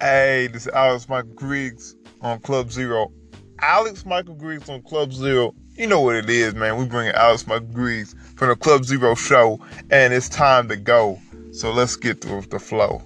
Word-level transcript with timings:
Hey, 0.00 0.46
this 0.46 0.68
is 0.68 0.72
Alex 0.72 1.08
Michael 1.08 1.32
Griggs 1.32 1.96
on 2.22 2.38
Club 2.38 2.70
Zero. 2.70 3.10
Alex 3.58 4.06
Michael 4.06 4.36
Griggs 4.36 4.68
on 4.68 4.80
Club 4.82 5.12
Zero. 5.12 5.56
You 5.74 5.88
know 5.88 6.00
what 6.00 6.14
it 6.14 6.30
is, 6.30 6.54
man. 6.54 6.76
We 6.76 6.84
bring 6.84 7.08
Alex 7.08 7.48
Michael 7.48 7.66
Griggs 7.66 8.14
from 8.36 8.50
the 8.50 8.54
Club 8.54 8.84
Zero 8.84 9.16
show, 9.16 9.58
and 9.90 10.14
it's 10.14 10.28
time 10.28 10.68
to 10.68 10.76
go. 10.76 11.20
So 11.50 11.72
let's 11.72 11.96
get 11.96 12.20
through 12.20 12.42
the 12.42 12.60
flow. 12.60 13.02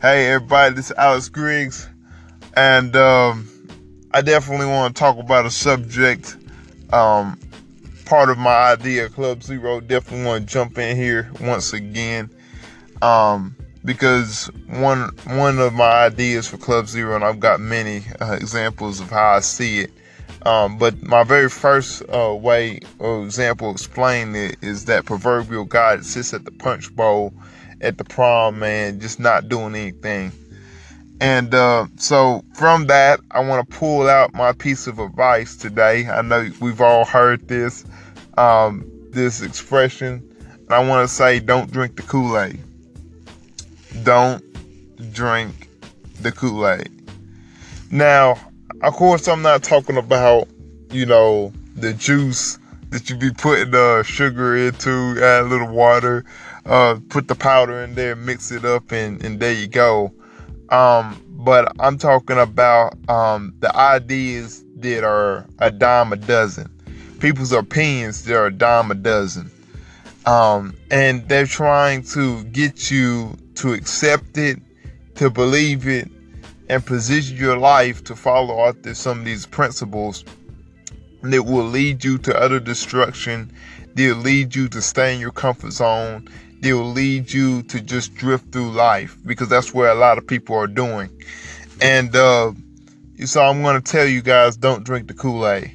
Hey, 0.00 0.28
everybody, 0.28 0.76
this 0.76 0.92
is 0.92 0.96
Alex 0.96 1.28
Griggs, 1.28 1.88
and 2.54 2.94
um, 2.94 3.48
I 4.12 4.22
definitely 4.22 4.66
want 4.66 4.94
to 4.94 5.00
talk 5.00 5.18
about 5.18 5.46
a 5.46 5.50
subject. 5.50 6.36
Um, 6.92 7.40
part 8.04 8.30
of 8.30 8.38
my 8.38 8.70
idea, 8.70 9.08
Club 9.08 9.42
Zero. 9.42 9.80
Definitely 9.80 10.26
want 10.26 10.46
to 10.46 10.52
jump 10.52 10.78
in 10.78 10.96
here 10.96 11.28
once 11.40 11.72
again. 11.72 12.30
Um, 13.02 13.56
because 13.84 14.50
one 14.66 15.10
one 15.26 15.58
of 15.58 15.72
my 15.72 16.04
ideas 16.04 16.46
for 16.46 16.58
Club 16.58 16.86
Zero, 16.86 17.14
and 17.14 17.24
I've 17.24 17.40
got 17.40 17.60
many 17.60 18.02
uh, 18.20 18.32
examples 18.32 19.00
of 19.00 19.10
how 19.10 19.30
I 19.30 19.40
see 19.40 19.80
it. 19.80 19.90
Um, 20.46 20.78
but 20.78 21.02
my 21.02 21.22
very 21.22 21.50
first 21.50 22.02
uh, 22.08 22.34
way 22.34 22.80
or 22.98 23.22
example 23.24 23.70
of 23.70 23.76
explaining 23.76 24.34
it 24.36 24.56
is 24.62 24.86
that 24.86 25.04
proverbial 25.04 25.64
guy 25.64 25.96
that 25.96 26.04
sits 26.04 26.32
at 26.32 26.44
the 26.44 26.50
punch 26.50 26.94
bowl 26.94 27.34
at 27.82 27.98
the 27.98 28.04
prom, 28.04 28.58
man, 28.58 29.00
just 29.00 29.20
not 29.20 29.48
doing 29.48 29.74
anything. 29.74 30.32
And 31.20 31.54
uh, 31.54 31.86
so 31.96 32.42
from 32.54 32.86
that, 32.86 33.20
I 33.30 33.40
want 33.40 33.68
to 33.68 33.76
pull 33.76 34.08
out 34.08 34.32
my 34.32 34.52
piece 34.52 34.86
of 34.86 34.98
advice 34.98 35.56
today. 35.56 36.08
I 36.08 36.22
know 36.22 36.48
we've 36.60 36.80
all 36.80 37.04
heard 37.04 37.46
this 37.48 37.84
um, 38.38 38.90
this 39.10 39.42
expression, 39.42 40.26
and 40.50 40.70
I 40.70 40.86
want 40.86 41.06
to 41.06 41.14
say, 41.14 41.40
don't 41.40 41.70
drink 41.70 41.96
the 41.96 42.02
Kool 42.02 42.38
Aid 42.38 42.62
don't 44.04 44.44
drink 45.12 45.68
the 46.20 46.32
Kool 46.32 46.68
Aid. 46.68 46.90
Now, 47.90 48.38
of 48.82 48.94
course, 48.94 49.28
I'm 49.28 49.42
not 49.42 49.62
talking 49.62 49.96
about, 49.96 50.48
you 50.90 51.06
know, 51.06 51.52
the 51.74 51.92
juice 51.92 52.58
that 52.90 53.08
you 53.08 53.16
be 53.16 53.30
putting 53.30 53.74
uh, 53.74 54.02
sugar 54.02 54.56
into, 54.56 55.16
add 55.22 55.42
a 55.42 55.46
little 55.46 55.68
water, 55.68 56.24
uh, 56.66 56.98
put 57.08 57.28
the 57.28 57.34
powder 57.34 57.82
in 57.82 57.94
there, 57.94 58.16
mix 58.16 58.50
it 58.50 58.64
up, 58.64 58.92
and, 58.92 59.24
and 59.24 59.40
there 59.40 59.52
you 59.52 59.68
go. 59.68 60.12
Um, 60.70 61.20
but 61.28 61.72
I'm 61.80 61.98
talking 61.98 62.38
about 62.38 62.94
um, 63.08 63.54
the 63.60 63.74
ideas 63.74 64.64
that 64.76 65.04
are 65.04 65.46
a 65.58 65.70
dime 65.70 66.12
a 66.12 66.16
dozen. 66.16 66.70
People's 67.18 67.52
opinions 67.52 68.24
that 68.24 68.36
are 68.36 68.46
a 68.46 68.52
dime 68.52 68.90
a 68.90 68.94
dozen. 68.94 69.50
Um, 70.26 70.74
and 70.90 71.26
they're 71.28 71.46
trying 71.46 72.02
to 72.04 72.44
get 72.44 72.90
you 72.90 73.36
to 73.60 73.74
accept 73.74 74.38
it, 74.38 74.58
to 75.14 75.28
believe 75.28 75.86
it, 75.86 76.10
and 76.70 76.84
position 76.86 77.36
your 77.36 77.58
life 77.58 78.02
to 78.04 78.16
follow 78.16 78.66
after 78.66 78.94
some 78.94 79.18
of 79.18 79.24
these 79.26 79.44
principles 79.44 80.24
that 81.22 81.42
will 81.42 81.64
lead 81.64 82.02
you 82.02 82.16
to 82.16 82.34
utter 82.40 82.58
destruction. 82.58 83.52
They'll 83.94 84.16
lead 84.16 84.54
you 84.54 84.68
to 84.68 84.80
stay 84.80 85.14
in 85.14 85.20
your 85.20 85.32
comfort 85.32 85.72
zone. 85.72 86.26
They'll 86.60 86.90
lead 86.90 87.32
you 87.32 87.62
to 87.64 87.80
just 87.82 88.14
drift 88.14 88.50
through 88.50 88.70
life 88.70 89.18
because 89.26 89.50
that's 89.50 89.74
where 89.74 89.90
a 89.90 89.94
lot 89.94 90.16
of 90.16 90.26
people 90.26 90.56
are 90.56 90.66
doing. 90.66 91.10
And 91.82 92.16
uh, 92.16 92.52
so 93.26 93.42
I'm 93.42 93.60
going 93.60 93.80
to 93.80 93.92
tell 93.92 94.06
you 94.06 94.22
guys 94.22 94.56
don't 94.56 94.84
drink 94.84 95.08
the 95.08 95.14
Kool 95.14 95.46
Aid. 95.46 95.70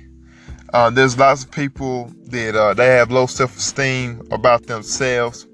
Uh, 0.73 0.89
there's 0.89 1.19
lots 1.19 1.43
of 1.43 1.51
people 1.51 2.11
that 2.29 2.55
uh, 2.55 2.73
they 2.73 2.87
have 2.87 3.11
low 3.11 3.27
self-esteem 3.27 4.27
about 4.31 4.65
themselves, 4.65 5.45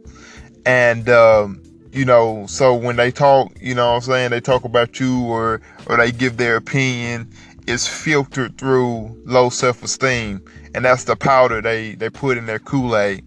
and 0.65 1.09
um, 1.09 1.61
you 1.91 2.05
know, 2.05 2.45
so 2.47 2.73
when 2.73 2.95
they 2.95 3.11
talk, 3.11 3.51
you 3.59 3.75
know 3.75 3.95
I'm 3.95 4.01
saying, 4.01 4.31
they 4.31 4.39
talk 4.39 4.63
about 4.63 4.99
you 4.99 5.23
or 5.25 5.61
or 5.87 5.97
they 5.97 6.11
give 6.11 6.37
their 6.37 6.55
opinion, 6.55 7.29
it's 7.67 7.87
filtered 7.87 8.57
through 8.57 9.21
low 9.25 9.49
self-esteem. 9.49 10.41
And 10.73 10.85
that's 10.85 11.03
the 11.03 11.15
powder 11.15 11.61
they, 11.61 11.95
they 11.95 12.09
put 12.09 12.37
in 12.37 12.45
their 12.45 12.59
Kool-Aid. 12.59 13.25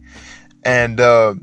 And 0.64 0.98
uh, 0.98 1.34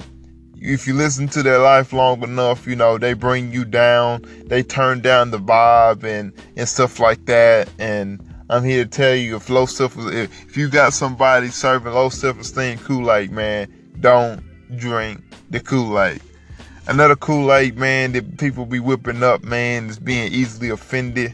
if 0.56 0.88
you 0.88 0.96
listen 0.96 1.28
to 1.30 1.44
their 1.44 1.60
life 1.60 1.94
long 1.94 2.24
enough, 2.24 2.66
you 2.66 2.76
know, 2.76 2.98
they 2.98 3.14
bring 3.14 3.52
you 3.52 3.66
down, 3.66 4.26
they 4.48 4.64
turn 4.64 5.02
down 5.02 5.32
the 5.32 5.38
vibe 5.38 6.04
and, 6.04 6.34
and 6.58 6.68
stuff 6.68 7.00
like 7.00 7.26
that. 7.26 7.70
And 7.78 8.20
I'm 8.50 8.64
here 8.64 8.84
to 8.84 8.90
tell 8.90 9.16
you 9.16 9.36
if 9.36 9.50
low 9.50 9.68
self 9.68 9.96
if, 9.98 10.58
you 10.58 10.70
got 10.70 10.94
somebody 10.94 11.50
serving 11.50 11.94
low 11.94 12.10
self-esteem 12.10 12.80
Kool-Aid, 12.80 13.32
man, 13.32 13.72
don't 14.00 14.44
drink 14.76 15.22
the 15.52 15.60
Kool-Aid 15.60 16.22
another 16.92 17.16
Kool-Aid 17.16 17.78
man 17.78 18.12
that 18.12 18.38
people 18.38 18.66
be 18.66 18.80
whipping 18.80 19.24
up, 19.24 19.46
man, 19.46 19.90
is 19.90 19.98
being 19.98 20.32
easily 20.34 20.70
offended. 20.70 21.34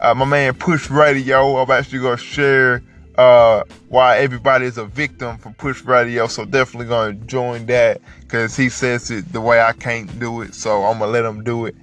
Uh, 0.00 0.14
my 0.14 0.26
man 0.26 0.54
Push 0.54 0.90
Radio, 0.90 1.56
I'm 1.56 1.70
actually 1.70 2.00
gonna 2.00 2.18
share 2.18 2.82
uh, 3.16 3.64
why 3.88 4.18
everybody 4.18 4.66
is 4.66 4.76
a 4.76 4.84
victim 4.84 5.38
from 5.38 5.54
Push 5.54 5.82
Radio. 5.84 6.26
So 6.26 6.44
definitely 6.44 6.88
gonna 6.88 7.14
join 7.14 7.64
that 7.66 8.02
because 8.20 8.54
he 8.54 8.68
says 8.68 9.10
it 9.10 9.32
the 9.32 9.40
way 9.40 9.62
I 9.62 9.72
can't 9.72 10.18
do 10.20 10.42
it. 10.42 10.54
So 10.54 10.84
I'm 10.84 10.98
gonna 10.98 11.10
let 11.10 11.24
him 11.24 11.42
do 11.42 11.64
it. 11.64 11.74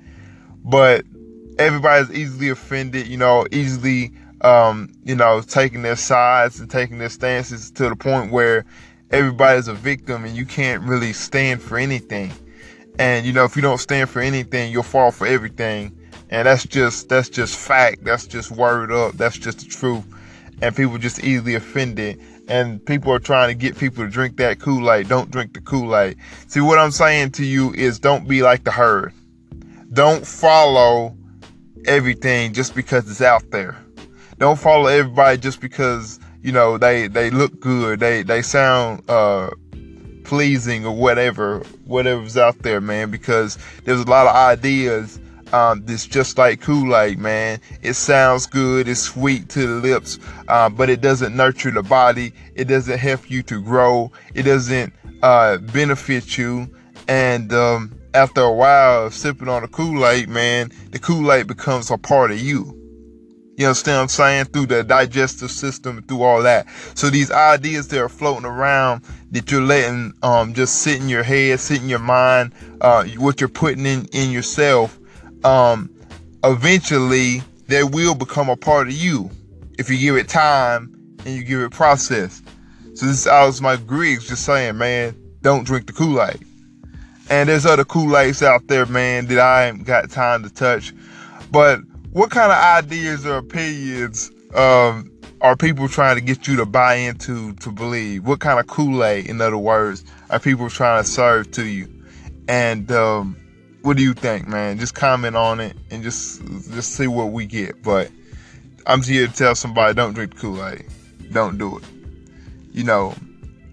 But 0.64 1.04
everybody's 1.58 2.12
easily 2.12 2.50
offended, 2.50 3.08
you 3.08 3.18
know, 3.18 3.48
easily, 3.52 4.14
um, 4.42 4.94
you 5.04 5.16
know, 5.16 5.42
taking 5.42 5.82
their 5.82 5.96
sides 5.96 6.60
and 6.60 6.70
taking 6.70 7.00
their 7.00 7.10
stances 7.10 7.72
to 7.72 7.90
the 7.90 7.96
point 7.96 8.32
where 8.32 8.66
everybody's 9.10 9.68
a 9.68 9.74
victim 9.74 10.26
and 10.26 10.38
you 10.38 10.46
can't 10.46 10.84
really 10.84 11.12
stand 11.12 11.60
for 11.60 11.80
anything. 11.80 12.32
And 13.00 13.26
you 13.26 13.34
know, 13.34 13.46
if 13.46 13.56
you 13.56 13.62
don't 13.62 13.80
stand 13.80 14.10
for 14.10 14.22
anything, 14.22 14.72
you'll 14.72 14.84
fall 14.84 15.12
for 15.12 15.28
everything. 15.28 15.98
And 16.30 16.48
that's 16.48 16.66
just 16.66 17.10
that's 17.10 17.30
just 17.30 17.58
fact. 17.58 18.04
That's 18.04 18.28
just 18.28 18.52
word 18.52 18.92
up. 18.92 19.14
That's 19.14 19.38
just 19.38 19.60
the 19.60 19.66
truth. 19.66 20.06
And 20.62 20.76
people 20.76 20.98
just 20.98 21.24
easily 21.24 21.56
offended. 21.56 22.22
And 22.48 22.84
people 22.86 23.12
are 23.12 23.20
trying 23.20 23.50
to 23.50 23.56
get 23.56 23.78
people 23.78 24.04
to 24.04 24.10
drink 24.10 24.38
that 24.38 24.60
Kool-Aid. 24.60 25.10
Don't 25.10 25.32
drink 25.32 25.54
the 25.54 25.62
Kool-Aid. 25.62 26.18
See 26.48 26.62
what 26.62 26.78
I'm 26.78 26.92
saying 26.92 27.32
to 27.32 27.46
you 27.46 27.74
is 27.74 28.00
don't 28.00 28.28
be 28.28 28.44
like 28.44 28.64
the 28.64 28.72
herd. 28.72 29.14
Don't 29.92 30.26
follow 30.26 31.18
everything 31.86 32.54
just 32.54 32.76
because 32.76 33.10
it's 33.10 33.22
out 33.22 33.50
there. 33.52 33.76
Don't 34.38 34.60
follow 34.60 34.88
everybody 34.88 35.38
just 35.38 35.60
because, 35.60 36.20
you 36.42 36.52
know, 36.52 36.78
they 36.78 37.08
they 37.08 37.30
look 37.30 37.60
good. 37.60 38.00
They 38.00 38.22
they 38.22 38.42
sound 38.42 39.10
uh 39.10 39.50
pleasing 40.26 40.86
or 40.86 40.96
whatever, 40.96 41.60
whatever's 41.86 42.38
out 42.38 42.60
there, 42.60 42.82
man, 42.82 43.12
because 43.12 43.58
there's 43.84 44.02
a 44.02 44.10
lot 44.10 44.28
of 44.28 44.36
ideas 44.36 45.20
um, 45.54 45.86
just 45.86 46.38
like 46.38 46.62
Kool-Aid, 46.62 47.20
man. 47.20 47.60
It 47.82 47.94
sounds 47.94 48.46
good, 48.46 48.88
it's 48.88 49.02
sweet 49.02 49.50
to 49.50 49.60
the 49.68 49.88
lips, 49.88 50.20
uh, 50.48 50.70
but 50.70 50.90
it 50.90 51.02
doesn't 51.02 51.36
nurture 51.36 51.72
the 51.72 51.84
body. 51.84 52.34
It 52.56 52.66
doesn't 52.66 52.98
help 52.98 53.30
you 53.30 53.44
to 53.44 53.62
grow. 53.62 54.12
It 54.34 54.44
doesn't 54.44 54.94
uh, 55.22 55.58
benefit 55.58 56.38
you. 56.38 56.68
And 57.08 57.54
um, 57.54 57.98
after 58.14 58.42
a 58.42 58.52
while 58.52 59.06
of 59.06 59.14
sipping 59.14 59.48
on 59.48 59.62
the 59.62 59.68
Kool-Aid, 59.68 60.28
man, 60.28 60.72
the 60.92 61.00
Kool-Aid 61.00 61.48
becomes 61.48 61.92
a 61.92 61.98
part 61.98 62.32
of 62.32 62.40
you. 62.40 62.85
You 63.58 63.68
understand 63.68 63.98
what 63.98 64.02
I'm 64.02 64.08
saying? 64.10 64.46
Through 64.46 64.66
the 64.66 64.84
digestive 64.84 65.50
system, 65.50 66.02
through 66.04 66.24
all 66.24 66.44
that. 66.44 66.68
So 66.94 67.10
these 67.10 67.32
ideas 67.32 67.88
that 67.90 68.02
are 68.02 68.10
floating 68.10 68.46
around 68.46 69.04
that 69.32 69.50
you're 69.50 69.62
letting 69.62 70.14
um, 70.24 70.54
just 70.54 70.82
sit 70.82 71.00
in 71.00 71.08
your 71.08 71.24
head, 71.24 71.60
sit 71.60 71.82
in 71.82 71.88
your 71.88 72.00
mind, 72.00 72.54
uh, 72.82 73.06
what 73.18 73.40
you're 73.40 73.48
putting 73.48 73.86
in, 73.86 74.06
in 74.12 74.32
yourself, 74.32 75.00
um, 75.46 75.90
eventually 76.44 77.42
they 77.68 77.84
will 77.84 78.14
become 78.14 78.50
a 78.50 78.58
part 78.58 78.88
of 78.88 78.94
you 78.94 79.30
if 79.80 79.90
you 79.90 79.98
give 79.98 80.18
it 80.18 80.28
time 80.28 80.94
and 81.26 81.36
you 81.36 81.44
give 81.44 81.62
it 81.62 81.72
process. 81.72 82.42
So 82.94 83.06
this 83.06 83.20
is 83.20 83.28
Alex 83.28 83.62
Mike 83.62 83.88
Griggs 83.88 84.28
just 84.28 84.46
saying, 84.46 84.78
man, 84.78 85.16
don't 85.42 85.64
drink 85.66 85.88
the 85.88 85.94
Kool-Aid. 85.94 86.46
And 87.30 87.50
there's 87.50 87.66
other 87.66 87.86
Kool-Aids 87.86 88.44
out 88.44 88.68
there, 88.68 88.86
man, 88.86 89.28
that 89.28 89.40
I 89.40 89.68
ain't 89.68 89.86
got 89.86 90.10
time 90.12 90.44
to 90.44 90.50
touch. 90.50 90.94
But 91.52 91.80
what 92.16 92.32
kind 92.32 92.50
of 92.50 92.58
ideas 92.58 93.26
or 93.26 93.36
opinions 93.36 94.32
um, 94.54 95.12
are 95.42 95.58
people 95.58 95.90
trying 95.90 96.16
to 96.16 96.22
get 96.22 96.48
you 96.48 96.56
to 96.56 96.66
buy 96.66 96.96
into 96.96 97.52
to 97.56 97.70
believe? 97.70 98.26
What 98.26 98.40
kind 98.40 98.58
of 98.58 98.68
Kool-Aid, 98.68 99.26
in 99.26 99.42
other 99.42 99.58
words, 99.58 100.06
are 100.30 100.40
people 100.40 100.70
trying 100.70 101.04
to 101.04 101.10
serve 101.10 101.52
to 101.52 101.66
you? 101.66 101.90
And 102.48 102.90
um, 102.90 103.36
what 103.82 103.98
do 103.98 104.04
you 104.04 104.14
think, 104.14 104.48
man? 104.48 104.80
Just 104.80 104.96
comment 104.96 105.36
on 105.36 105.60
it 105.60 105.76
and 105.92 106.04
just 106.04 106.42
just 106.72 106.96
see 106.96 107.08
what 107.08 107.34
we 107.34 107.46
get. 107.46 107.84
But 107.84 108.10
I'm 108.88 109.02
here 109.02 109.28
to 109.28 109.34
tell 109.34 109.54
somebody 109.54 109.94
don't 109.94 110.14
drink 110.14 110.38
Kool-Aid. 110.38 110.86
Don't 111.34 111.58
do 111.58 111.80
it. 111.80 111.84
You 112.72 112.86
know, 112.86 113.14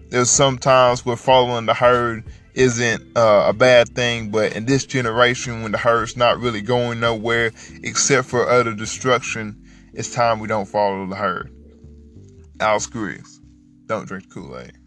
there's 0.09 0.29
sometimes 0.29 1.05
we're 1.05 1.15
following 1.15 1.65
the 1.65 1.73
herd 1.73 2.25
isn't 2.53 3.17
uh, 3.17 3.45
a 3.47 3.53
bad 3.53 3.89
thing, 3.89 4.29
but 4.29 4.55
in 4.55 4.65
this 4.65 4.85
generation, 4.85 5.63
when 5.63 5.71
the 5.71 5.77
herd's 5.77 6.17
not 6.17 6.39
really 6.39 6.61
going 6.61 6.99
nowhere 6.99 7.51
except 7.83 8.27
for 8.27 8.49
utter 8.49 8.73
destruction, 8.73 9.63
it's 9.93 10.13
time 10.13 10.39
we 10.39 10.47
don't 10.47 10.67
follow 10.67 11.05
the 11.07 11.15
herd. 11.15 11.51
Al 12.59 12.79
Griggs, 12.79 13.41
don't 13.87 14.07
drink 14.07 14.29
Kool 14.29 14.57
Aid. 14.57 14.77